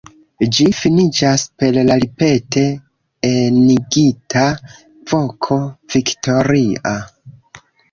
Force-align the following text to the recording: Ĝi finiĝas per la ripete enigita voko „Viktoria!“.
Ĝi 0.57 0.63
finiĝas 0.77 1.43
per 1.63 1.77
la 1.89 1.97
ripete 2.05 2.63
enigita 3.31 4.49
voko 5.15 5.61
„Viktoria!“. 5.97 6.99